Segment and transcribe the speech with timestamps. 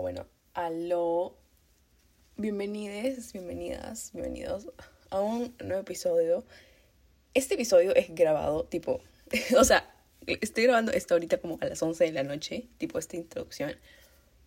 [0.00, 1.36] Bueno, aló.
[2.36, 4.68] Bienvenides, bienvenidas, bienvenidos
[5.10, 6.44] a un nuevo episodio.
[7.34, 9.00] Este episodio es grabado, tipo,
[9.58, 9.94] o sea,
[10.26, 13.76] estoy grabando esto ahorita como a las 11 de la noche, tipo esta introducción.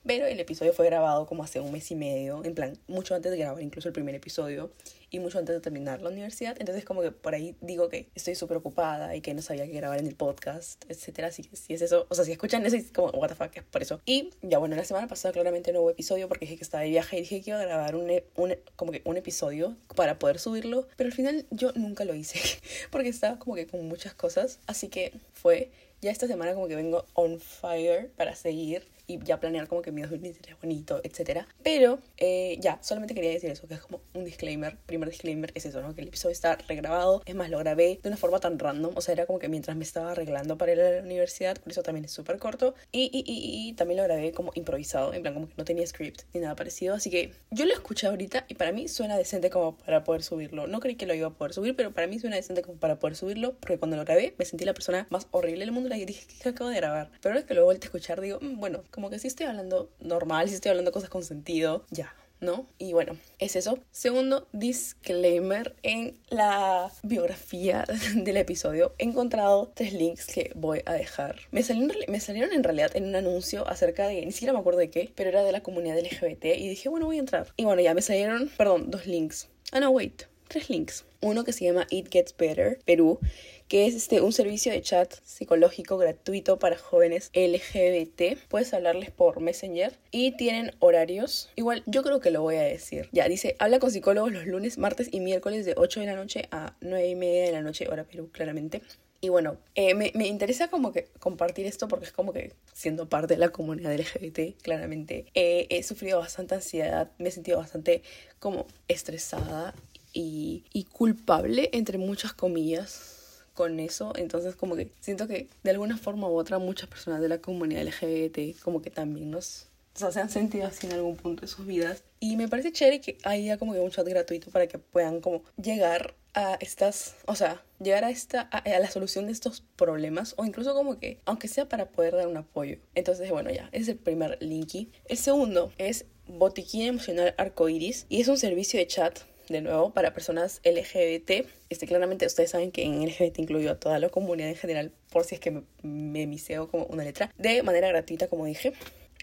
[0.05, 3.31] Pero el episodio fue grabado como hace un mes y medio, en plan, mucho antes
[3.31, 4.71] de grabar incluso el primer episodio
[5.09, 6.55] y mucho antes de terminar la universidad.
[6.59, 9.73] Entonces como que por ahí digo que estoy súper ocupada y que no sabía qué
[9.73, 11.29] grabar en el podcast, etcétera.
[11.29, 13.55] Así que si es eso, o sea, si escuchan eso es como, what the fuck,
[13.55, 14.01] es por eso.
[14.05, 16.89] Y ya bueno, la semana pasada claramente no hubo episodio porque dije que estaba de
[16.89, 20.39] viaje y dije que iba a grabar un, un, como que un episodio para poder
[20.39, 20.87] subirlo.
[20.97, 22.39] Pero al final yo nunca lo hice
[22.91, 24.59] porque estaba como que con muchas cosas.
[24.67, 25.71] Así que fue
[26.05, 29.91] ya esta semana como que vengo on fire para seguir y ya planear como que
[29.91, 31.45] mi 2023 bonito, etc.
[31.63, 34.77] Pero eh, ya, solamente quería decir eso, que es como un disclaimer.
[34.85, 35.93] Primer disclaimer es eso, ¿no?
[35.95, 37.21] Que el episodio está regrabado.
[37.25, 38.93] Es más, lo grabé de una forma tan random.
[38.95, 41.71] O sea, era como que mientras me estaba arreglando para ir a la universidad, por
[41.71, 42.75] eso también es súper corto.
[42.91, 45.85] Y, y, y, y, también lo grabé como improvisado, en plan como que no tenía
[45.85, 46.95] script ni nada parecido.
[46.95, 50.67] Así que yo lo escuché ahorita y para mí suena decente como para poder subirlo.
[50.67, 52.99] No creí que lo iba a poder subir, pero para mí suena decente como para
[52.99, 56.05] poder subirlo, porque cuando lo grabé me sentí la persona más horrible del mundo y
[56.05, 57.11] dije, ¿qué acabo de grabar?
[57.21, 59.89] Pero ahora que lo vuelto a escuchar, digo, mmm, bueno, como que sí estoy hablando
[59.99, 62.67] normal, sí estoy hablando cosas con sentido, ya, ¿no?
[62.77, 63.79] Y bueno, es eso.
[63.91, 67.85] Segundo disclaimer, en la biografía
[68.15, 71.37] del episodio he encontrado tres links que voy a dejar.
[71.51, 74.79] Me salieron, me salieron en realidad en un anuncio acerca de, ni siquiera me acuerdo
[74.79, 77.47] de qué, pero era de la comunidad LGBT y dije, bueno, voy a entrar.
[77.57, 79.49] Y bueno, ya me salieron, perdón, dos links.
[79.71, 80.23] Ah, no, wait,
[80.55, 81.03] tres links.
[81.19, 83.19] Uno que se llama It Gets Better, Perú,
[83.67, 88.39] que es este, un servicio de chat psicológico gratuito para jóvenes LGBT.
[88.47, 91.49] Puedes hablarles por Messenger y tienen horarios.
[91.57, 93.09] Igual, yo creo que lo voy a decir.
[93.11, 96.47] Ya, dice, habla con psicólogos los lunes, martes y miércoles de 8 de la noche
[96.51, 98.81] a 9 y media de la noche, hora Perú, claramente.
[99.19, 103.09] Y bueno, eh, me, me, interesa como que compartir esto porque es como que siendo
[103.09, 108.03] parte de la comunidad LGBT, claramente, eh, he sufrido bastante ansiedad, me he sentido bastante
[108.39, 109.73] como estresada
[110.15, 114.13] y, culpable, entre muchas comillas, con eso.
[114.15, 117.83] Entonces como que siento que de alguna forma u otra muchas personas de la comunidad
[117.83, 119.67] LGBT como que también nos...
[120.01, 122.03] O se han sentido así en algún punto de sus vidas.
[122.19, 125.41] Y me parece chévere que haya como que un chat gratuito para que puedan como
[125.55, 130.33] llegar a estas, o sea, llegar a esta, a, a, la solución de estos problemas
[130.37, 132.77] o incluso como que, aunque sea para poder dar un apoyo.
[132.93, 134.91] Entonces, bueno, ya, ese es el primer linky.
[135.05, 140.13] El segundo es Botiquín Emocional Arcoiris y es un servicio de chat de nuevo, para
[140.13, 141.47] personas LGBT.
[141.69, 145.23] Este, claramente ustedes saben que en LGBT incluyo a toda la comunidad en general, por
[145.23, 148.73] si es que me, me miseo como una letra, de manera gratuita, como dije.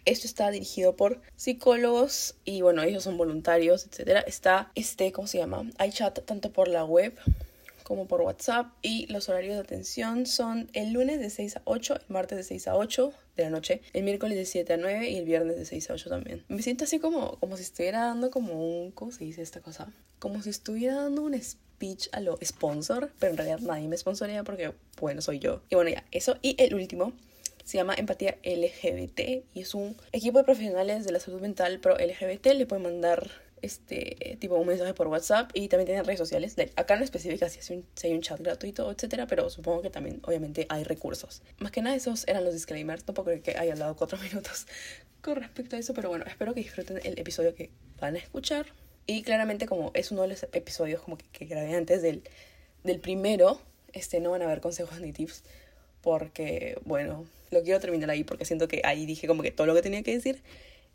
[0.05, 4.21] Esto está dirigido por psicólogos y bueno, ellos son voluntarios, etcétera.
[4.21, 5.65] Está este, ¿cómo se llama?
[5.78, 7.15] Hay chat tanto por la web
[7.92, 11.97] como por WhatsApp y los horarios de atención son el lunes de 6 a 8,
[11.97, 15.10] el martes de 6 a 8 de la noche, el miércoles de 7 a 9
[15.10, 16.42] y el viernes de 6 a 8 también.
[16.48, 19.92] Me siento así como, como si estuviera dando como un, ¿cómo se dice esta cosa?
[20.20, 24.42] Como si estuviera dando un speech a lo sponsor, pero en realidad nadie me sponsorea
[24.42, 25.60] porque, bueno, soy yo.
[25.69, 26.38] Y bueno, ya, eso.
[26.41, 27.12] Y el último
[27.62, 31.98] se llama Empatía LGBT y es un equipo de profesionales de la salud mental pro
[31.98, 32.54] LGBT.
[32.54, 33.30] Le pueden mandar
[33.62, 36.56] este tipo un mensaje por WhatsApp y también tienen redes sociales.
[36.77, 39.91] Acá no especifica si, hay un, si hay un chat gratuito, etcétera, pero supongo que
[39.91, 41.43] también, obviamente, hay recursos.
[41.59, 43.05] Más que nada, esos eran los disclaimers.
[43.05, 44.67] Tampoco creo que haya hablado cuatro minutos
[45.22, 47.71] con respecto a eso, pero bueno, espero que disfruten el episodio que
[48.01, 48.67] van a escuchar.
[49.06, 52.22] Y claramente, como es uno de los episodios como que, que grabé antes del,
[52.84, 53.61] del primero,
[53.93, 55.45] este, no van a haber consejos ni tips,
[56.03, 59.75] porque, bueno, lo quiero terminar ahí porque siento que ahí dije como que todo lo
[59.75, 60.43] que tenía que decir.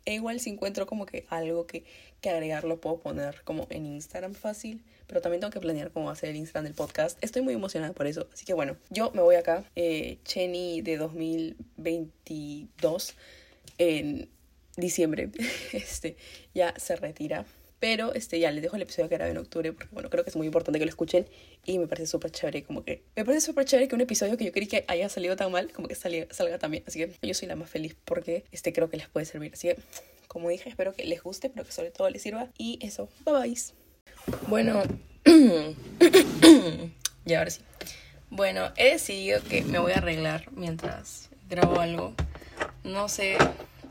[0.04, 1.84] E igual si encuentro como que algo que,
[2.20, 4.82] que agregar lo puedo poner como en Instagram fácil.
[5.06, 7.18] Pero también tengo que planear cómo hacer el Instagram del podcast.
[7.22, 8.26] Estoy muy emocionada por eso.
[8.32, 9.64] Así que bueno, yo me voy acá.
[9.76, 13.14] Eh, Chenny de 2022
[13.78, 14.28] en
[14.76, 15.30] diciembre.
[15.72, 16.16] Este
[16.54, 17.46] ya se retira.
[17.80, 20.30] Pero este, ya les dejo el episodio que grabé en octubre porque, bueno, creo que
[20.30, 21.26] es muy importante que lo escuchen
[21.64, 23.04] y me parece súper chévere, como que...
[23.14, 25.70] Me parece súper chévere que un episodio que yo creí que haya salido tan mal,
[25.72, 26.82] como que salga, salga también.
[26.86, 29.52] Así que yo soy la más feliz porque este, creo que les puede servir.
[29.52, 29.76] Así que,
[30.26, 32.48] como dije, espero que les guste, pero que sobre todo les sirva.
[32.58, 33.54] Y eso, bye bye.
[34.48, 34.82] Bueno,
[37.24, 37.60] y ahora sí.
[38.30, 42.14] Bueno, he decidido que me voy a arreglar mientras grabo algo.
[42.84, 43.36] No sé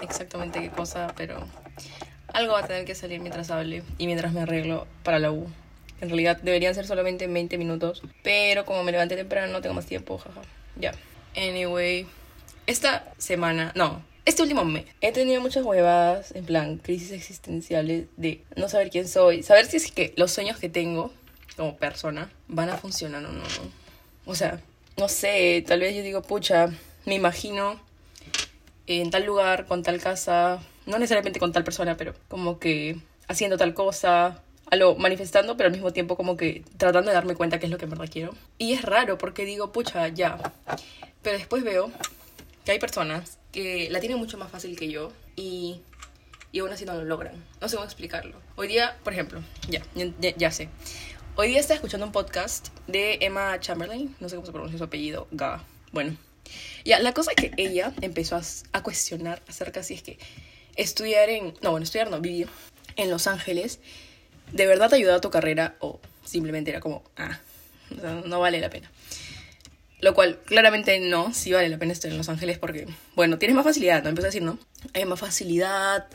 [0.02, 1.48] exactamente qué cosa, pero
[2.38, 5.48] algo va a tener que salir mientras hable y mientras me arreglo para la U.
[6.02, 9.88] En realidad deberían ser solamente 20 minutos, pero como me levanté temprano no tengo más
[9.88, 10.42] tiempo, jaja.
[10.76, 10.94] Ya.
[11.36, 12.06] Anyway,
[12.68, 18.44] esta semana, no, este último mes he tenido muchas huevadas, en plan, crisis existenciales de
[18.56, 21.12] no saber quién soy, saber si es que los sueños que tengo
[21.56, 23.44] como persona van a funcionar o no.
[24.28, 24.62] O sea,
[24.96, 26.70] no sé, tal vez yo digo, pucha,
[27.06, 27.80] me imagino
[28.86, 32.98] en tal lugar, con tal casa, no necesariamente con tal persona, pero como que
[33.28, 37.36] haciendo tal cosa, a lo manifestando, pero al mismo tiempo como que tratando de darme
[37.36, 38.34] cuenta qué es lo que en verdad quiero.
[38.58, 40.38] Y es raro porque digo, pucha, ya.
[41.22, 41.92] Pero después veo
[42.66, 45.82] que hay personas que la tienen mucho más fácil que yo y,
[46.52, 47.44] y aún así no lo logran.
[47.62, 48.38] No sé cómo explicarlo.
[48.56, 49.82] Hoy día, por ejemplo, ya,
[50.38, 50.70] ya, sé.
[51.36, 54.84] Hoy día estaba escuchando un podcast de Emma Chamberlain, no sé cómo se pronuncia su
[54.84, 55.64] apellido, Ga.
[55.92, 56.18] Bueno,
[56.84, 58.42] ya, la cosa que ella empezó a,
[58.74, 60.18] a cuestionar acerca si es que
[60.78, 62.48] estudiar en, no, bueno, estudiar no, vivir
[62.96, 63.80] en Los Ángeles,
[64.54, 67.40] ¿de verdad te ayudó a tu carrera o simplemente era como, ah,
[68.26, 68.90] no vale la pena?
[70.00, 73.56] Lo cual claramente no, sí vale la pena estar en Los Ángeles porque, bueno, tienes
[73.56, 74.10] más facilidad, ¿no?
[74.10, 74.60] Empecé a decir, ¿no?
[74.94, 76.08] Hay más facilidad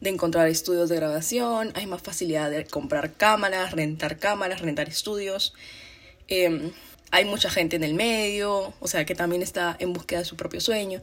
[0.00, 5.52] de encontrar estudios de grabación, hay más facilidad de comprar cámaras, rentar cámaras, rentar estudios.
[6.28, 6.72] Eh,
[7.10, 10.36] hay mucha gente en el medio, o sea, que también está en búsqueda de su
[10.36, 11.02] propio sueño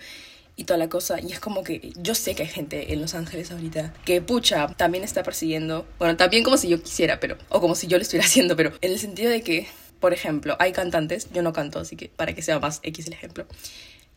[0.55, 1.19] y toda la cosa.
[1.21, 4.67] Y es como que yo sé que hay gente en Los Ángeles ahorita que, pucha,
[4.67, 8.01] también está persiguiendo, bueno, también como si yo quisiera, pero, o como si yo lo
[8.01, 9.67] estuviera haciendo, pero en el sentido de que,
[9.99, 13.13] por ejemplo, hay cantantes, yo no canto, así que para que sea más X el
[13.13, 13.45] ejemplo,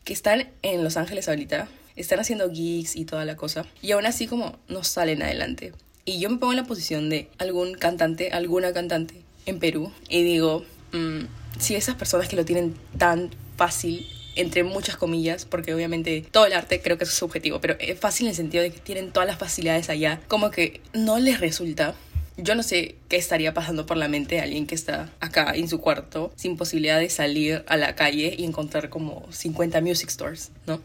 [0.03, 4.05] que están en Los Ángeles ahorita, están haciendo gigs y toda la cosa, y aún
[4.05, 5.73] así como no salen adelante.
[6.05, 10.23] Y yo me pongo en la posición de algún cantante, alguna cantante en Perú, y
[10.23, 11.25] digo, mmm,
[11.59, 16.53] si esas personas que lo tienen tan fácil entre muchas comillas, porque obviamente todo el
[16.53, 19.27] arte creo que es subjetivo, pero es fácil en el sentido de que tienen todas
[19.27, 21.95] las facilidades allá, como que no les resulta.
[22.37, 25.67] Yo no sé qué estaría pasando por la mente de alguien que está acá en
[25.67, 30.51] su cuarto sin posibilidad de salir a la calle y encontrar como 50 music stores,
[30.65, 30.79] ¿no?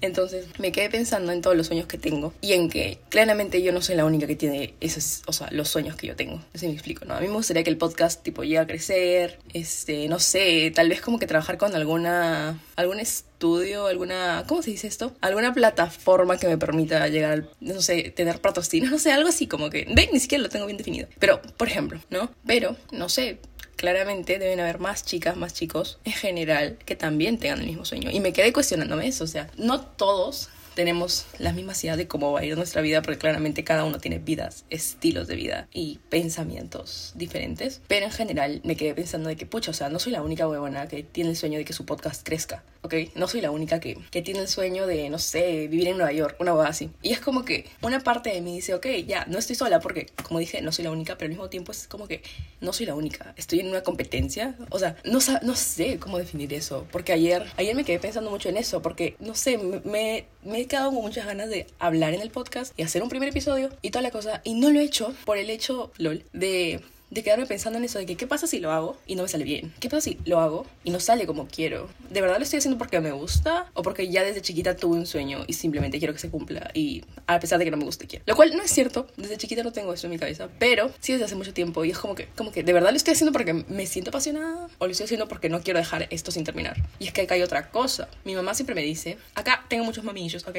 [0.00, 3.72] Entonces me quedé pensando en todos los sueños que tengo y en que claramente yo
[3.72, 6.42] no soy la única que tiene esos, o sea, los sueños que yo tengo.
[6.54, 7.14] Así me explico, ¿no?
[7.14, 10.88] A mí me gustaría que el podcast tipo llegue a crecer, este, no sé, tal
[10.88, 15.14] vez como que trabajar con alguna, algún estudio, alguna, ¿cómo se dice esto?
[15.20, 19.70] Alguna plataforma que me permita llegar, no sé, tener patrocinio, no sé, algo así como
[19.70, 21.08] que, ve, ni siquiera lo tengo bien definido.
[21.18, 22.30] Pero, por ejemplo, ¿no?
[22.46, 23.38] Pero, no sé,
[23.78, 28.10] claramente deben haber más chicas, más chicos en general que también tengan el mismo sueño.
[28.10, 32.30] Y me quedé cuestionándome eso, o sea, no todos tenemos la misma idea de cómo
[32.30, 35.98] va a ir nuestra vida, porque claramente cada uno tiene vidas, estilos de vida y
[36.08, 37.80] pensamientos diferentes.
[37.88, 40.46] Pero en general me quedé pensando de que, pucha, o sea, no soy la única
[40.46, 42.94] huevona que tiene el sueño de que su podcast crezca, ¿ok?
[43.14, 46.12] No soy la única que, que tiene el sueño de, no sé, vivir en Nueva
[46.12, 46.90] York, una hueá así.
[47.02, 50.08] Y es como que una parte de mí dice, ok, ya, no estoy sola, porque
[50.22, 52.22] como dije, no soy la única, pero al mismo tiempo es como que
[52.60, 53.34] no soy la única.
[53.36, 54.54] Estoy en una competencia.
[54.70, 58.48] O sea, no, no sé cómo definir eso, porque ayer, ayer me quedé pensando mucho
[58.48, 62.20] en eso, porque, no sé, me, me he quedado con muchas ganas de hablar en
[62.20, 64.40] el podcast y hacer un primer episodio y toda la cosa.
[64.44, 67.98] Y no lo he hecho por el hecho, lol, de de quedarme pensando en eso
[67.98, 69.72] de que qué pasa si lo hago y no me sale bien.
[69.80, 71.88] ¿Qué pasa si lo hago y no sale como quiero?
[72.10, 75.06] ¿De verdad lo estoy haciendo porque me gusta o porque ya desde chiquita tuve un
[75.06, 78.06] sueño y simplemente quiero que se cumpla y a pesar de que no me guste
[78.06, 78.24] quiero?
[78.26, 81.12] Lo cual no es cierto, desde chiquita no tengo eso en mi cabeza, pero sí
[81.12, 83.32] desde hace mucho tiempo y es como que como que de verdad lo estoy haciendo
[83.32, 86.76] porque me siento apasionada o lo estoy haciendo porque no quiero dejar esto sin terminar.
[86.98, 88.08] Y es que acá hay otra cosa.
[88.24, 90.58] Mi mamá siempre me dice, acá tengo muchos mamillos, ¿ok?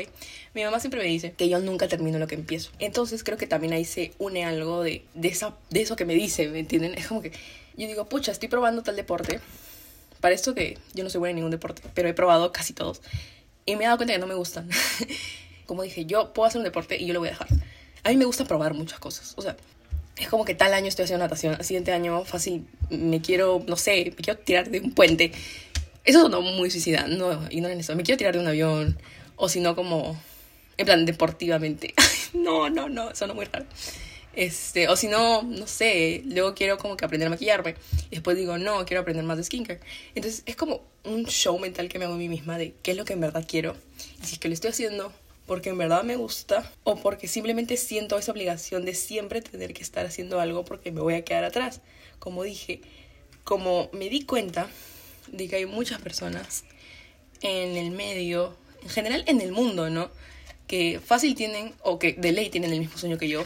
[0.53, 2.71] Mi mamá siempre me dice que yo nunca termino lo que empiezo.
[2.79, 6.13] Entonces creo que también ahí se une algo de, de, esa, de eso que me
[6.13, 6.93] dice, ¿me entienden?
[6.95, 7.31] Es como que
[7.77, 9.39] yo digo, pucha, estoy probando tal deporte.
[10.19, 13.01] Para esto que yo no soy buena en ningún deporte, pero he probado casi todos.
[13.65, 14.69] Y me he dado cuenta que no me gustan.
[15.65, 17.47] como dije, yo puedo hacer un deporte y yo lo voy a dejar.
[18.03, 19.33] A mí me gusta probar muchas cosas.
[19.37, 19.55] O sea,
[20.17, 23.77] es como que tal año estoy haciendo natación, al siguiente año fácil me quiero, no
[23.77, 25.31] sé, me quiero tirar de un puente.
[26.03, 27.95] Eso no muy suicida, no, ignoren eso.
[27.95, 28.97] Me quiero tirar de un avión,
[29.35, 30.19] o si no como,
[30.77, 31.93] en plan, deportivamente.
[32.33, 33.65] no, no, no, eso no muy raro.
[34.39, 37.75] Este, o si no, no sé, luego quiero como que aprender a maquillarme.
[38.09, 39.81] Y después digo, no, quiero aprender más de skincare.
[40.15, 42.97] Entonces es como un show mental que me hago a mí misma de qué es
[42.97, 43.75] lo que en verdad quiero.
[44.23, 45.11] Y si es que lo estoy haciendo
[45.45, 49.83] porque en verdad me gusta o porque simplemente siento esa obligación de siempre tener que
[49.83, 51.81] estar haciendo algo porque me voy a quedar atrás.
[52.19, 52.79] Como dije,
[53.43, 54.69] como me di cuenta
[55.27, 56.63] de que hay muchas personas
[57.41, 60.09] en el medio, en general en el mundo, ¿no?
[60.65, 63.43] Que fácil tienen o que de ley tienen el mismo sueño que yo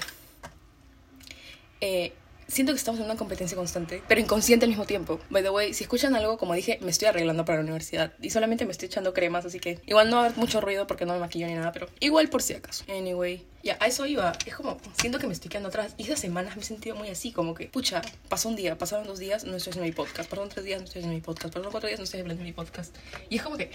[1.84, 2.14] eh,
[2.48, 5.20] siento que estamos en una competencia constante, pero inconsciente al mismo tiempo.
[5.30, 8.30] By the way, si escuchan algo, como dije, me estoy arreglando para la universidad y
[8.30, 11.06] solamente me estoy echando cremas, así que igual no va a haber mucho ruido porque
[11.06, 12.86] no me maquillo ni nada, pero igual por si acaso.
[12.88, 14.32] Anyway, ya, a eso iba.
[14.46, 15.94] Es como, siento que me estoy quedando atrás.
[15.98, 19.06] Y esas semanas me he sentido muy así, como que, pucha, pasó un día, pasaron
[19.06, 21.54] dos días, no estoy haciendo mi podcast, pasaron tres días, no estoy haciendo mi podcast,
[21.54, 22.96] pasaron cuatro días, no estoy hablando mi podcast.
[23.30, 23.72] Y es como que,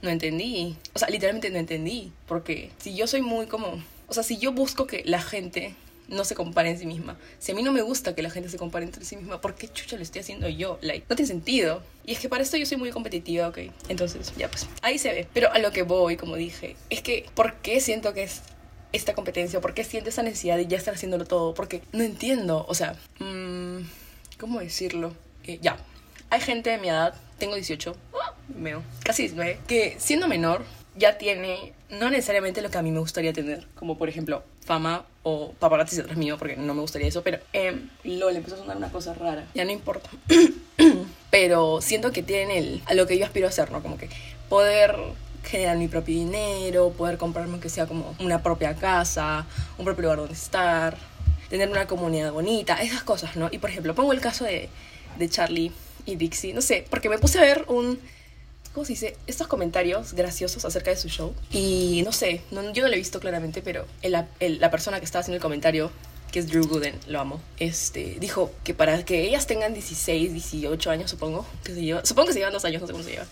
[0.00, 0.76] no entendí.
[0.94, 2.12] O sea, literalmente no entendí.
[2.26, 5.76] Porque si yo soy muy como, o sea, si yo busco que la gente
[6.12, 7.16] no se compare en sí misma.
[7.38, 9.54] Si a mí no me gusta que la gente se compare entre sí misma, ¿por
[9.54, 10.78] qué chucha lo estoy haciendo yo?
[10.82, 11.82] Like, no tiene sentido.
[12.04, 13.58] Y es que para esto yo soy muy competitiva, ok.
[13.88, 15.26] Entonces, ya pues, ahí se ve.
[15.32, 18.42] Pero a lo que voy, como dije, es que, ¿por qué siento que es
[18.92, 19.60] esta competencia?
[19.60, 21.54] ¿Por qué siente esa necesidad de ya estar haciéndolo todo?
[21.54, 23.78] Porque no entiendo, o sea, mmm,
[24.38, 25.14] ¿cómo decirlo?
[25.44, 25.78] Eh, ya,
[26.30, 27.96] hay gente de mi edad, tengo 18,
[28.48, 30.64] veo, casi 19, que siendo menor
[30.94, 35.04] ya tiene no necesariamente lo que a mí me gustaría tener, como por ejemplo fama
[35.22, 38.76] o paparazzi detrás mío, porque no me gustaría eso, pero eh, LOL empezó a sonar
[38.76, 40.10] una cosa rara, ya no importa.
[41.30, 43.82] pero siento que tienen el, a lo que yo aspiro a hacer, ¿no?
[43.82, 44.08] Como que
[44.48, 44.96] poder
[45.44, 49.46] generar mi propio dinero, poder comprarme que sea como una propia casa,
[49.78, 50.96] un propio lugar donde estar,
[51.48, 53.48] tener una comunidad bonita, esas cosas, ¿no?
[53.50, 54.68] Y por ejemplo, pongo el caso de,
[55.18, 55.72] de Charlie
[56.06, 57.98] y Dixie, no sé, porque me puse a ver un
[58.72, 59.16] ¿cómo se dice?
[59.26, 61.34] Estos comentarios graciosos acerca de su show.
[61.50, 65.20] Y no sé, no, yo no lo he visto claramente, pero la persona que estaba
[65.20, 65.90] haciendo el comentario,
[66.30, 70.90] que es Drew Gooden, lo amo, este, dijo que para que ellas tengan 16, 18
[70.90, 73.10] años, supongo, que se lleva, supongo que se llevan dos años, no sé cómo se
[73.10, 73.26] lleva,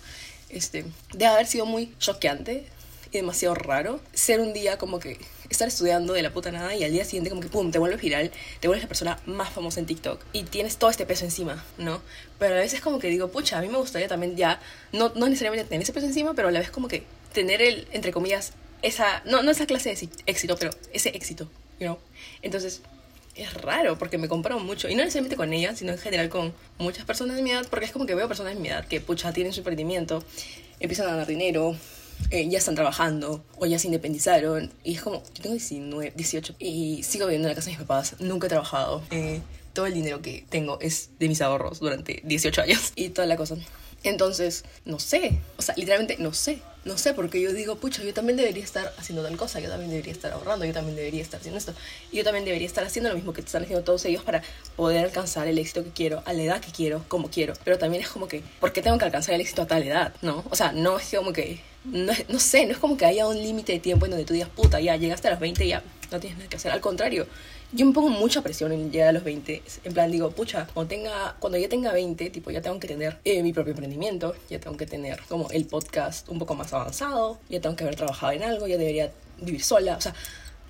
[0.50, 2.66] este, debe haber sido muy choqueante
[3.10, 5.18] y demasiado raro ser un día como que
[5.50, 8.00] estar estudiando de la puta nada y al día siguiente como que pum, te vuelves
[8.00, 8.30] viral,
[8.60, 12.00] te vuelves la persona más famosa en TikTok y tienes todo este peso encima, ¿no?
[12.38, 14.60] Pero a veces como que digo, pucha, a mí me gustaría también ya,
[14.92, 17.86] no, no necesariamente tener ese peso encima, pero a la vez como que tener el,
[17.92, 18.52] entre comillas,
[18.82, 21.98] esa, no, no esa clase de éxito, pero ese éxito, you know?
[22.42, 22.80] Entonces,
[23.34, 26.54] es raro porque me comparo mucho, y no necesariamente con ella, sino en general con
[26.78, 29.00] muchas personas de mi edad, porque es como que veo personas de mi edad que,
[29.00, 30.24] pucha, tienen su emprendimiento,
[30.78, 31.76] empiezan a ganar dinero,
[32.30, 34.72] eh, ya están trabajando o ya se independizaron.
[34.84, 37.86] Y es como, yo tengo 19, 18 y sigo viviendo en la casa de mis
[37.86, 38.16] papás.
[38.20, 39.02] Nunca he trabajado.
[39.10, 39.40] Eh,
[39.72, 43.36] todo el dinero que tengo es de mis ahorros durante 18 años y toda la
[43.36, 43.56] cosa.
[44.02, 48.14] Entonces, no sé, o sea, literalmente no sé, no sé, porque yo digo, pucha, yo
[48.14, 51.38] también debería estar haciendo tal cosa, yo también debería estar ahorrando, yo también debería estar
[51.38, 51.74] haciendo esto,
[52.10, 54.42] y yo también debería estar haciendo lo mismo que están haciendo todos ellos para
[54.74, 57.52] poder alcanzar el éxito que quiero, a la edad que quiero, como quiero.
[57.62, 60.14] Pero también es como que, ¿por qué tengo que alcanzar el éxito a tal edad?
[60.22, 60.44] ¿No?
[60.48, 63.36] O sea, no es como que, no, no sé, no es como que haya un
[63.36, 65.82] límite de tiempo en donde tú digas, puta, ya llegaste a los 20 y ya
[66.10, 66.72] no tienes nada que hacer.
[66.72, 67.26] Al contrario,
[67.72, 69.62] yo me pongo mucha presión en llegar a los 20.
[69.84, 73.18] En plan, digo, pucha, cuando, tenga, cuando ya tenga 20, tipo, ya tengo que tener
[73.24, 77.38] eh, mi propio emprendimiento, ya tengo que tener como el podcast un poco más avanzado,
[77.48, 79.96] ya tengo que haber trabajado en algo, ya debería vivir sola.
[79.96, 80.14] O sea,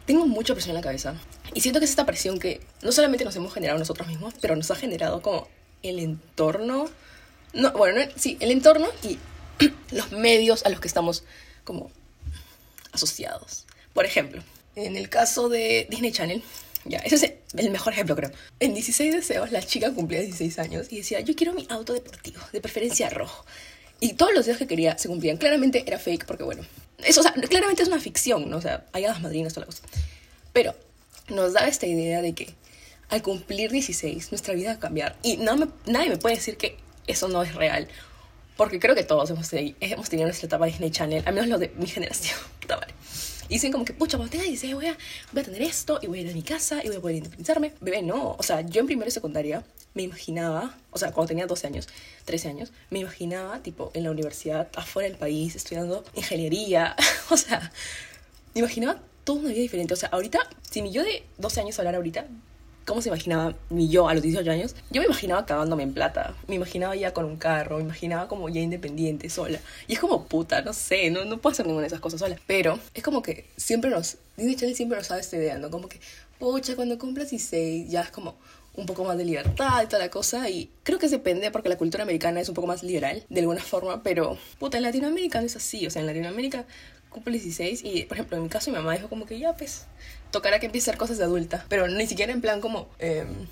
[0.07, 1.15] tengo mucha presión en la cabeza.
[1.55, 4.55] Y siento que es esta presión que no solamente nos hemos generado nosotros mismos, pero
[4.55, 5.49] nos ha generado como
[5.83, 6.89] el entorno.
[7.53, 9.19] No, bueno, sí, el entorno y
[9.91, 11.25] los medios a los que estamos
[11.65, 11.91] como
[12.93, 13.67] asociados.
[13.93, 14.43] Por ejemplo,
[14.77, 16.43] en el caso de Disney Channel,
[16.85, 18.31] ya, ese es el mejor ejemplo, creo.
[18.59, 22.41] En 16 deseos, la chica cumplía 16 años y decía, yo quiero mi auto deportivo,
[22.53, 23.45] de preferencia rojo.
[24.01, 25.37] Y todos los deseos que quería se cumplían.
[25.37, 26.63] Claramente era fake porque, bueno,
[27.05, 28.57] eso, o sea, claramente es una ficción, ¿no?
[28.57, 29.83] O sea, hay hadas madrinas, toda la cosa.
[30.55, 30.75] Pero
[31.29, 32.55] nos da esta idea de que
[33.11, 35.17] al cumplir 16, nuestra vida va a cambiar.
[35.23, 36.77] Y no me, nadie me puede decir que
[37.07, 37.89] eso no es real.
[38.57, 41.73] Porque creo que todos hemos, hemos tenido nuestra etapa Disney Channel, al menos los de
[41.77, 42.39] mi generación.
[42.69, 42.95] vale.
[43.51, 44.97] Y dicen como que, pucha, cuando tenga 16 voy a,
[45.33, 47.17] voy a tener esto y voy a ir a mi casa y voy a poder
[47.17, 47.73] independizarme.
[47.81, 48.37] Bebé, no.
[48.39, 51.89] O sea, yo en primero y secundaria me imaginaba, o sea, cuando tenía 12 años,
[52.27, 56.95] 13 años, me imaginaba, tipo, en la universidad, afuera del país, estudiando ingeniería.
[57.31, 57.73] o sea,
[58.55, 59.95] me imaginaba toda una vida diferente.
[59.95, 60.39] O sea, ahorita,
[60.71, 62.27] si mi yo de 12 años hablar ahorita,
[62.87, 64.75] ¿Cómo se imaginaba mi yo a los 18 años?
[64.91, 66.35] Yo me imaginaba cagándome en plata.
[66.49, 69.61] Me imaginaba ya con un carro, me imaginaba como ya independiente, sola.
[69.87, 72.37] Y es como puta, no sé, no, no puedo hacer ninguna de esas cosas sola.
[72.47, 75.71] Pero es como que siempre nos, Disney Channel siempre nos da esta idea, ¿no?
[75.71, 76.01] Como que,
[76.39, 78.37] pucha, cuando cumplas 16 ya es como
[78.75, 80.49] un poco más de libertad y toda la cosa.
[80.49, 83.63] Y creo que depende porque la cultura americana es un poco más liberal, de alguna
[83.63, 84.03] forma.
[84.03, 85.87] Pero, puta, en Latinoamérica no es así.
[85.87, 86.65] O sea, en Latinoamérica
[87.11, 89.87] cumple 16 y, por ejemplo, en mi caso mi mamá dijo como que ya, pues,
[90.31, 91.67] tocará que empiece a hacer cosas de adulta.
[91.69, 93.47] Pero ni siquiera en plan como em,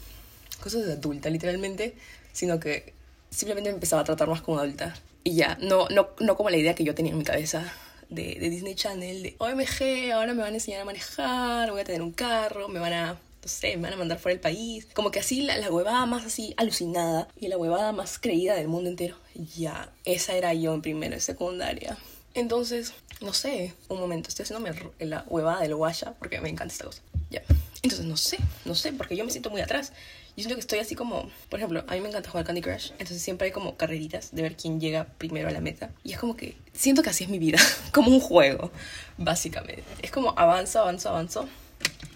[0.63, 1.95] cosas de adulta, literalmente,
[2.33, 2.95] sino que
[3.31, 4.95] simplemente me empezaba a tratar más como adulta.
[5.25, 7.71] Y ya, no, no, no como la idea que yo tenía en mi cabeza
[8.09, 11.85] de, de, Disney Channel, de OMG, ahora me van a enseñar a manejar, voy a
[11.85, 14.87] tener un carro, me van a, no sé, me van a mandar fuera del país.
[14.95, 18.69] Como que así la, la huevada más así alucinada y la huevada más creída del
[18.69, 19.17] mundo entero.
[19.35, 21.99] Ya, esa era yo en primero y secundaria.
[22.39, 26.85] Entonces, no sé, un momento, estoy haciéndome la huevada del guaya porque me encanta esta
[26.85, 27.03] cosa.
[27.31, 27.43] Ya.
[27.83, 29.93] Entonces, no sé, no sé, porque yo me siento muy atrás.
[30.37, 32.93] Yo siento que estoy así como, por ejemplo, a mí me encanta jugar Candy Crush,
[32.93, 35.91] entonces siempre hay como carreritas de ver quién llega primero a la meta.
[36.05, 37.59] Y es como que siento que así es mi vida,
[37.93, 38.71] como un juego,
[39.17, 39.83] básicamente.
[40.01, 41.49] Es como avanzo, avanzo, avanzo.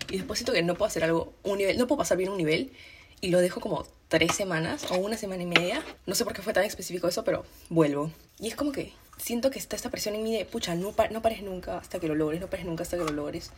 [0.08, 2.36] Y después siento que no puedo hacer algo, un nivel, no puedo pasar bien un
[2.36, 2.70] nivel
[3.20, 5.82] y lo dejo como tres semanas o una semana y media.
[6.06, 8.12] No sé por qué fue tan específico eso, pero vuelvo.
[8.38, 11.22] Y es como que siento que está esta presión en mí de, pucha, no, no
[11.22, 13.52] pares nunca hasta que lo logres, no pares nunca hasta que lo logres.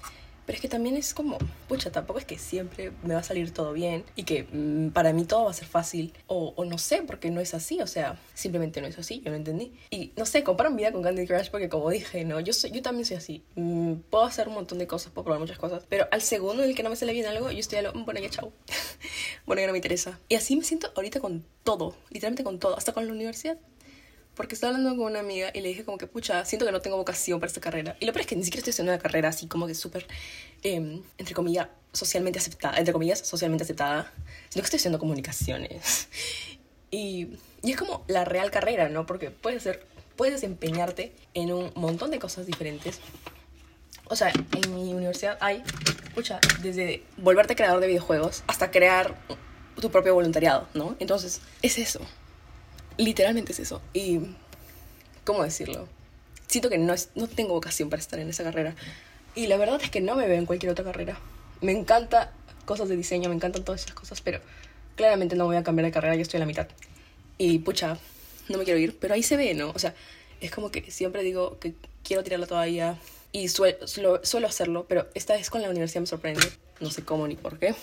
[0.46, 3.50] Pero es que también es como, pucha, tampoco es que siempre me va a salir
[3.50, 6.12] todo bien y que mm, para mí todo va a ser fácil.
[6.26, 9.30] O, o, no sé, porque no es así, o sea, simplemente no es así, yo
[9.30, 9.72] no entendí.
[9.88, 12.72] Y no sé, comparo mi vida con Candy Crush porque como dije, no, yo, soy,
[12.72, 13.42] yo también soy así.
[13.54, 16.68] Mm, puedo hacer un montón de cosas, puedo probar muchas cosas, pero al segundo en
[16.68, 18.52] el que no me sale bien algo, yo estoy a lo, bueno, ya chao.
[19.46, 20.18] bueno, ya no me interesa.
[20.28, 23.56] Y así me siento ahorita con todo, literalmente con todo, hasta con la universidad.
[24.34, 26.80] Porque estaba hablando con una amiga y le dije como que, pucha, siento que no
[26.80, 27.96] tengo vocación para esta carrera.
[28.00, 30.06] Y lo peor es que ni siquiera estoy haciendo una carrera así como que súper,
[30.62, 34.12] eh, entre comillas, socialmente aceptada, entre comillas, socialmente aceptada,
[34.48, 36.08] sino que estoy haciendo comunicaciones.
[36.90, 39.04] Y, y es como la real carrera, ¿no?
[39.04, 43.00] Porque puedes ser, puedes desempeñarte en un montón de cosas diferentes.
[44.04, 45.64] O sea, en mi universidad hay,
[46.14, 49.16] pucha, desde volverte creador de videojuegos hasta crear
[49.80, 50.94] tu propio voluntariado, ¿no?
[51.00, 52.00] Entonces, es eso.
[52.96, 53.80] Literalmente es eso.
[53.92, 54.20] Y,
[55.24, 55.88] ¿cómo decirlo?
[56.46, 58.74] Siento que no, no tengo vocación para estar en esa carrera.
[59.34, 61.18] Y la verdad es que no me veo en cualquier otra carrera.
[61.60, 62.32] Me encanta
[62.64, 64.40] cosas de diseño, me encantan todas esas cosas, pero
[64.96, 66.68] claramente no voy a cambiar de carrera, ya estoy a la mitad.
[67.38, 67.98] Y, pucha,
[68.48, 69.70] no me quiero ir, pero ahí se ve, ¿no?
[69.70, 69.94] O sea,
[70.40, 71.74] es como que siempre digo que
[72.04, 72.98] quiero tirarla todavía
[73.32, 73.86] y suelo,
[74.22, 76.46] suelo hacerlo, pero esta vez con la universidad me sorprende.
[76.80, 77.74] No sé cómo ni por qué.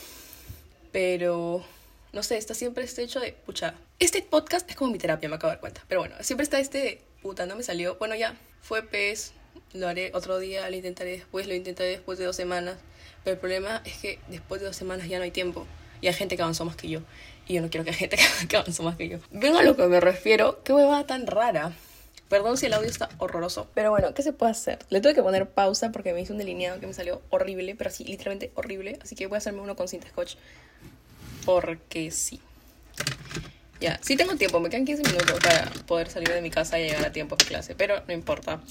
[0.91, 1.65] Pero
[2.13, 5.35] no sé, está siempre este hecho de, pucha, este podcast es como mi terapia, me
[5.35, 5.83] acabo de dar cuenta.
[5.87, 7.95] Pero bueno, siempre está este de, puta, no me salió.
[7.95, 9.33] Bueno, ya, fue pez,
[9.73, 12.77] lo haré otro día, lo intentaré después, lo intentaré después de dos semanas.
[13.23, 15.65] Pero el problema es que después de dos semanas ya no hay tiempo.
[16.01, 17.01] Y hay gente que avanzó más que yo.
[17.47, 18.17] Y yo no quiero que haya gente
[18.49, 19.19] que avanzó más que yo.
[19.31, 21.73] Ven a lo que me refiero, qué huevada tan rara.
[22.27, 23.69] Perdón si el audio está horroroso.
[23.73, 24.79] Pero bueno, ¿qué se puede hacer?
[24.89, 27.89] Le tuve que poner pausa porque me hizo un delineado que me salió horrible, pero
[27.89, 28.99] así, literalmente horrible.
[29.01, 30.35] Así que voy a hacerme uno con cinta scotch
[31.45, 32.39] porque sí.
[33.79, 36.83] Ya, sí tengo tiempo, me quedan 15 minutos para poder salir de mi casa y
[36.83, 38.61] llegar a tiempo a clase, pero no importa.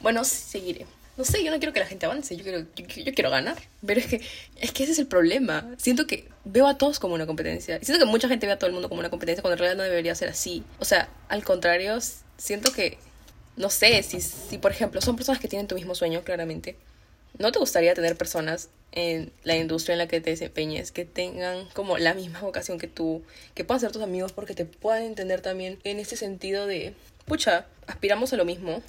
[0.00, 0.84] Bueno, seguiré.
[1.16, 3.56] No sé, yo no quiero que la gente avance, yo quiero, yo, quiero ganar.
[3.86, 4.20] Pero es que,
[4.56, 5.68] es que ese es el problema.
[5.76, 7.78] Siento que veo a todos como una competencia.
[7.82, 9.76] Siento que mucha gente ve a todo el mundo como una competencia cuando en realidad
[9.76, 10.64] no debería ser así.
[10.78, 11.98] O sea, al contrario,
[12.38, 12.98] siento que,
[13.56, 16.76] no sé, si, si por ejemplo son personas que tienen tu mismo sueño, claramente,
[17.38, 21.66] ¿no te gustaría tener personas en la industria en la que te desempeñes, que tengan
[21.72, 23.22] como la misma vocación que tú,
[23.54, 27.66] que puedan ser tus amigos porque te puedan entender también en ese sentido de, pucha,
[27.86, 28.82] aspiramos a lo mismo,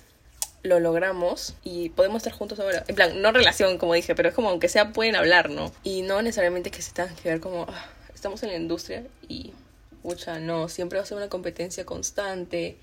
[0.62, 2.84] lo logramos y podemos estar juntos ahora.
[2.88, 5.72] En plan, no relación, como dije, pero es como aunque sea pueden hablar, ¿no?
[5.84, 9.54] Y no necesariamente que se tengan que ver como, ah, estamos en la industria y,
[10.02, 12.78] pucha, no, siempre va a ser una competencia constante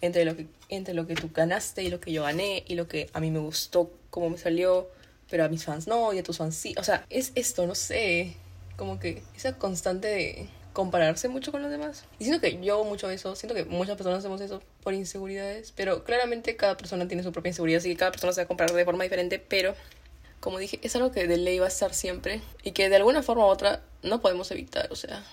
[0.00, 2.88] entre lo que, entre lo que tú ganaste y lo que yo gané y lo
[2.88, 4.88] que a mí me gustó, cómo me salió
[5.30, 6.74] pero a mis fans no, y a tus fans sí.
[6.78, 8.36] O sea, es esto, no sé,
[8.76, 12.04] como que esa constante de compararse mucho con los demás.
[12.18, 16.04] Y siento que yo mucho eso, siento que muchas personas hacemos eso por inseguridades, pero
[16.04, 18.74] claramente cada persona tiene su propia inseguridad, así que cada persona se va a comparar
[18.74, 19.74] de forma diferente, pero
[20.40, 23.22] como dije, es algo que de ley va a estar siempre y que de alguna
[23.22, 25.24] forma u otra no podemos evitar, o sea,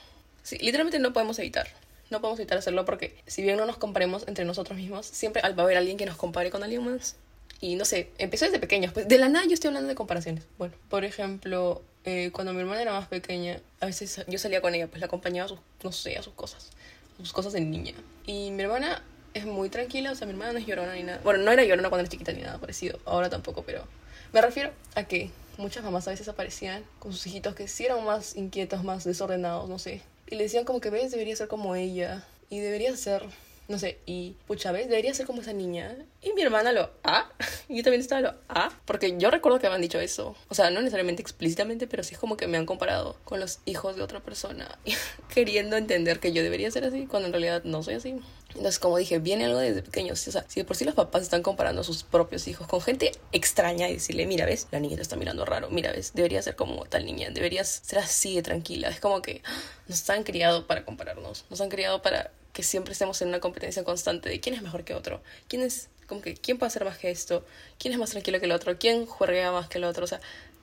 [0.43, 1.67] sí, literalmente no podemos evitar.
[2.11, 5.47] No podemos evitar hacerlo porque si bien no nos comparemos entre nosotros mismos, siempre va
[5.47, 7.15] a haber alguien que nos compare con alguien más.
[7.61, 8.91] Y no sé, empezó desde pequeños.
[8.91, 10.43] Pues de la nada yo estoy hablando de comparaciones.
[10.57, 14.73] Bueno, por ejemplo, eh, cuando mi hermana era más pequeña, a veces yo salía con
[14.73, 16.71] ella, pues la acompañaba a sus, no sé, a sus cosas.
[17.19, 17.93] sus cosas de niña.
[18.25, 19.03] Y mi hermana
[19.35, 21.21] es muy tranquila, o sea, mi hermana no es llorona ni nada.
[21.23, 22.99] Bueno, no era llorona cuando era chiquita ni nada parecido.
[23.05, 23.85] Ahora tampoco, pero
[24.33, 28.03] me refiero a que muchas mamás a veces aparecían con sus hijitos que sí eran
[28.03, 30.01] más inquietos, más desordenados, no sé.
[30.27, 32.25] Y le decían como que ves, debería ser como ella.
[32.49, 33.23] Y debería ser
[33.71, 34.89] no sé, y pucha, ¿ves?
[34.89, 35.95] Debería ser como esa niña.
[36.21, 37.31] Y mi hermana lo, ¿ah?
[37.67, 38.71] Y yo también estaba lo, ¿ah?
[38.85, 40.35] Porque yo recuerdo que me han dicho eso.
[40.49, 43.59] O sea, no necesariamente explícitamente, pero sí es como que me han comparado con los
[43.65, 44.77] hijos de otra persona.
[45.33, 48.19] Queriendo entender que yo debería ser así, cuando en realidad no soy así.
[48.49, 50.27] Entonces, como dije, viene algo desde pequeños.
[50.27, 52.81] O sea, si de por sí los papás están comparando a sus propios hijos con
[52.81, 56.41] gente extraña y decirle, mira, ves, la niña te está mirando raro, mira, ves, debería
[56.41, 58.89] ser como tal niña, deberías ser así de tranquila.
[58.89, 59.41] Es como que
[59.87, 63.83] nos han criado para compararnos, nos han criado para que siempre estemos en una competencia
[63.83, 66.97] constante de quién es mejor que otro, quién es, como que, quién puede hacer más
[66.97, 67.45] que esto,
[67.79, 70.19] quién es más tranquilo que el otro, quién juega más que el otro, o sea,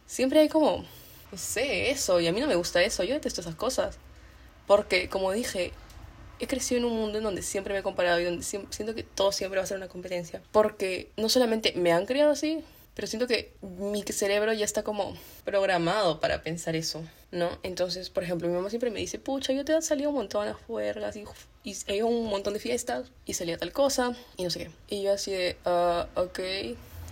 [0.06, 0.84] siempre hay como,
[1.32, 3.98] no sé, eso, y a mí no me gusta eso, yo detesto esas cosas,
[4.66, 5.72] porque, como dije,
[6.40, 9.02] he crecido en un mundo en donde siempre me he comparado y donde siento que
[9.02, 12.62] todo siempre va a ser una competencia, porque no solamente me han criado así,
[12.98, 17.48] pero siento que mi cerebro ya está como programado para pensar eso, ¿no?
[17.62, 20.48] Entonces, por ejemplo, mi mamá siempre me dice, pucha, yo te he salido un montón
[20.48, 21.24] a juergas y,
[21.68, 24.70] y he un montón de fiestas y salía tal cosa y no sé qué.
[24.88, 26.38] Y yo así de, uh, ok.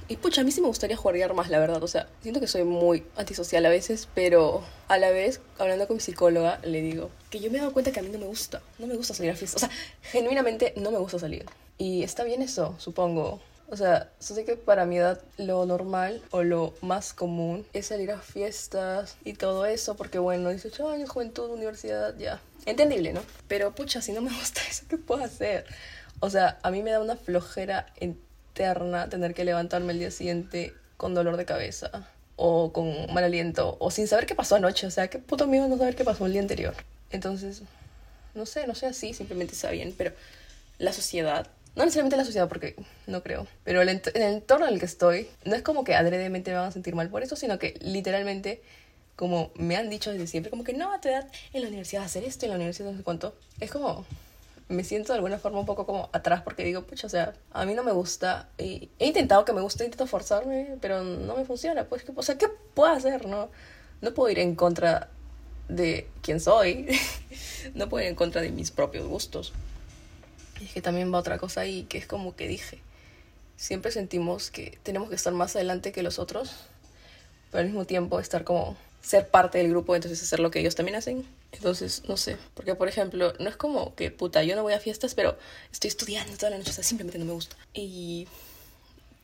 [0.09, 1.83] Y pucha, a mí sí me gustaría jugar más, la verdad.
[1.83, 5.97] O sea, siento que soy muy antisocial a veces, pero a la vez, hablando con
[5.97, 8.27] mi psicóloga, le digo que yo me he dado cuenta que a mí no me
[8.27, 8.63] gusta.
[8.79, 9.65] No me gusta salir a fiestas.
[9.65, 11.45] O sea, genuinamente no me gusta salir.
[11.77, 16.45] Y está bien eso, supongo O sea, sé que para mi edad lo normal o
[16.45, 21.51] lo más común es salir a fiestas y todo eso, porque bueno, 18 años, juventud,
[21.51, 22.41] universidad, ya.
[22.65, 23.23] Entendible, ¿no?
[23.49, 25.67] Pero pucha, si no me gusta eso, ¿qué puedo hacer?
[26.21, 30.73] O sea, a mí me da una flojera eterna tener que levantarme el día siguiente
[30.97, 34.87] con dolor de cabeza o con mal aliento o sin saber qué pasó anoche.
[34.87, 36.75] O sea, qué puto miedo no saber qué pasó el día anterior.
[37.11, 37.63] Entonces,
[38.35, 40.13] no sé, no sé así, simplemente está bien, pero
[40.79, 42.75] la sociedad no necesariamente la sociedad, porque
[43.07, 43.47] no creo.
[43.63, 46.69] Pero el, el entorno en el que estoy, no es como que adredemente me van
[46.69, 48.63] a sentir mal por eso, sino que literalmente,
[49.15, 52.03] como me han dicho desde siempre, como que no, a tu edad en la universidad
[52.03, 53.37] hacer esto, en la universidad no sé cuánto.
[53.61, 54.07] Es como,
[54.69, 57.67] me siento de alguna forma un poco como atrás porque digo, pucha, o sea, a
[57.67, 58.49] mí no me gusta.
[58.59, 61.85] Y he intentado que me guste, intento forzarme, pero no me funciona.
[61.85, 63.27] Pues, o sea, ¿qué puedo hacer?
[63.27, 63.51] No,
[64.01, 65.11] no puedo ir en contra
[65.69, 66.89] de quién soy.
[67.75, 69.53] no puedo ir en contra de mis propios gustos.
[70.61, 72.81] Y es que también va otra cosa ahí, que es como que dije,
[73.57, 76.53] siempre sentimos que tenemos que estar más adelante que los otros,
[77.51, 80.75] pero al mismo tiempo estar como ser parte del grupo, entonces hacer lo que ellos
[80.75, 81.25] también hacen.
[81.53, 84.81] Entonces, no sé, porque por ejemplo, no es como que, puta, yo no voy a
[84.81, 85.39] fiestas, pero
[85.73, 87.57] estoy estudiando toda la noche, o sea, simplemente no me gusta.
[87.73, 88.27] Y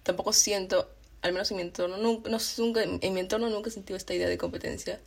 [0.02, 0.88] tampoco siento,
[1.20, 2.38] al menos en mi entorno, nunca, no,
[2.78, 5.00] en mi entorno nunca he sentido esta idea de competencia.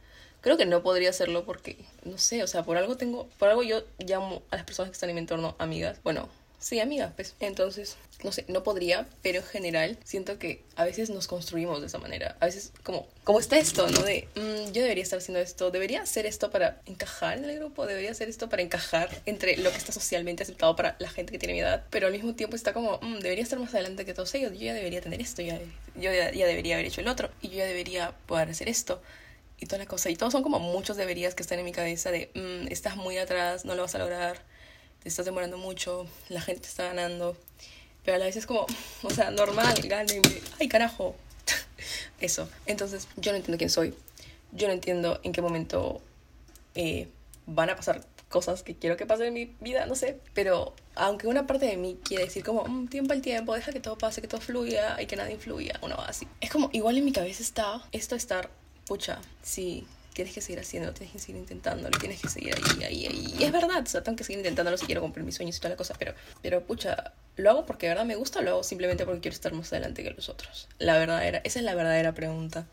[0.45, 3.63] Creo que no podría hacerlo porque, no sé, o sea, por algo tengo, por algo
[3.63, 5.97] yo llamo a las personas que están en mi entorno amigas.
[6.03, 6.29] Bueno,
[6.59, 7.33] sí, amigas, pues.
[7.39, 11.87] Entonces, no sé, no podría, pero en general siento que a veces nos construimos de
[11.87, 12.37] esa manera.
[12.41, 14.03] A veces, como, como está esto, ¿no?
[14.03, 17.87] De, mm, yo debería estar haciendo esto, debería hacer esto para encajar en el grupo,
[17.87, 21.39] debería hacer esto para encajar entre lo que está socialmente aceptado para la gente que
[21.39, 24.13] tiene mi edad, pero al mismo tiempo está como, mm, debería estar más adelante que
[24.13, 25.59] todos ellos, yo ya debería tener esto, ya,
[25.95, 29.01] yo ya, ya debería haber hecho el otro, y yo ya debería poder hacer esto
[29.59, 30.09] y toda la cosa.
[30.09, 33.17] Y todos son como muchos deberías que están en mi cabeza de, mm, estás muy
[33.17, 34.41] atrás, no lo vas a lograr,
[35.01, 37.37] te estás demorando mucho, la gente está ganando.
[38.03, 38.65] Pero a la vez es como,
[39.03, 40.41] o sea, normal, gánenme.
[40.59, 41.15] Ay, carajo.
[42.19, 42.49] Eso.
[42.65, 43.93] Entonces, yo no entiendo quién soy.
[44.51, 46.01] Yo no entiendo en qué momento
[46.75, 47.07] eh,
[47.45, 50.19] van a pasar cosas que quiero que pasen en mi vida, no sé.
[50.33, 53.79] Pero aunque una parte de mí quiere decir como, mm, tiempo al tiempo, deja que
[53.79, 56.27] todo pase, que todo fluya y que nada influya, uno va así.
[56.41, 58.49] Es como, igual en mi cabeza está esto estar
[58.85, 63.05] pucha, sí, tienes que seguir haciéndolo, tienes que seguir intentándolo, tienes que seguir ahí, ahí,
[63.07, 63.35] ahí.
[63.37, 65.59] Y es verdad, o sea, tengo que seguir intentándolo si quiero cumplir mis sueños y
[65.59, 68.51] toda la cosa, pero, pero pucha, ¿lo hago porque de verdad me gusta o lo
[68.51, 70.67] hago simplemente porque quiero estar más adelante que los otros?
[70.79, 72.65] La verdadera, esa es la verdadera pregunta.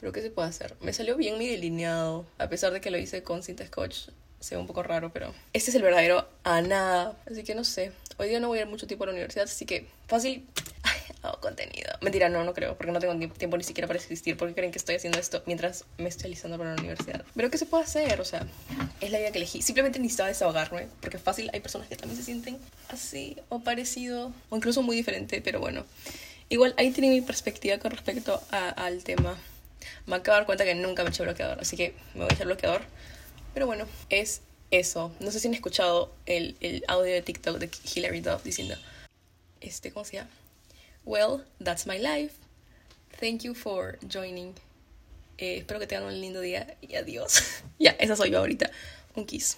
[0.00, 0.74] Pero ¿qué se puede hacer?
[0.80, 4.08] Me salió bien mi delineado, a pesar de que lo hice con cinta scotch,
[4.40, 7.16] se ve un poco raro, pero este es el verdadero a nada.
[7.30, 9.44] Así que no sé, hoy día no voy a ir mucho tiempo a la universidad,
[9.44, 10.46] así que fácil,
[11.22, 11.90] hago contenido.
[12.00, 14.78] Mentira, no, no creo, porque no tengo tiempo ni siquiera para existir, porque creen que
[14.78, 17.24] estoy haciendo esto mientras me estoy alistando para la universidad.
[17.34, 18.20] Pero ¿qué se puede hacer?
[18.20, 18.46] O sea,
[19.00, 19.62] es la idea que elegí.
[19.62, 24.56] Simplemente necesitaba desahogarme, porque fácil hay personas que también se sienten así, o parecido, o
[24.56, 25.84] incluso muy diferente, pero bueno.
[26.48, 29.36] Igual ahí tiene mi perspectiva con respecto al tema.
[30.06, 32.34] Me acabo de dar cuenta que nunca me hecho bloqueador, así que me voy a
[32.34, 32.82] echar bloqueador.
[33.52, 35.12] Pero bueno, es eso.
[35.18, 38.76] No sé si han escuchado el, el audio de TikTok de Hilary Duff diciendo,
[39.60, 40.30] este, ¿cómo se llama?
[41.06, 42.36] Well, that's my life.
[43.20, 44.54] Thank you for joining.
[45.38, 47.62] Eh, espero que tengan un lindo día y adiós.
[47.78, 48.72] ya, esa soy yo ahorita.
[49.14, 49.56] Un kiss.